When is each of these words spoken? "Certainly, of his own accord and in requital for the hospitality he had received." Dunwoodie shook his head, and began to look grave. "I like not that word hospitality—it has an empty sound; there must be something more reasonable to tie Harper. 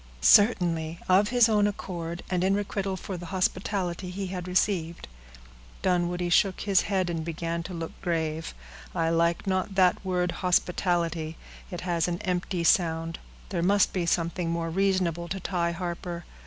"Certainly, 0.21 0.97
of 1.07 1.27
his 1.27 1.47
own 1.47 1.67
accord 1.67 2.23
and 2.27 2.43
in 2.43 2.55
requital 2.55 2.97
for 2.97 3.17
the 3.17 3.27
hospitality 3.27 4.09
he 4.09 4.25
had 4.25 4.47
received." 4.47 5.07
Dunwoodie 5.83 6.31
shook 6.31 6.61
his 6.61 6.81
head, 6.81 7.07
and 7.07 7.23
began 7.23 7.61
to 7.61 7.73
look 7.75 7.91
grave. 8.01 8.55
"I 8.95 9.09
like 9.11 9.45
not 9.45 9.75
that 9.75 10.03
word 10.03 10.31
hospitality—it 10.31 11.81
has 11.81 12.07
an 12.07 12.17
empty 12.23 12.63
sound; 12.63 13.19
there 13.49 13.61
must 13.61 13.93
be 13.93 14.07
something 14.07 14.49
more 14.49 14.71
reasonable 14.71 15.27
to 15.27 15.39
tie 15.39 15.71
Harper. 15.71 16.25